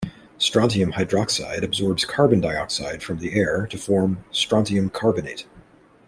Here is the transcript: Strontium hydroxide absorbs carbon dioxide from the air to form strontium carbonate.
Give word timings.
Strontium 0.39 0.93
hydroxide 0.93 1.61
absorbs 1.61 2.05
carbon 2.05 2.41
dioxide 2.41 3.03
from 3.03 3.19
the 3.19 3.33
air 3.35 3.67
to 3.67 3.77
form 3.77 4.23
strontium 4.31 4.89
carbonate. 4.89 5.45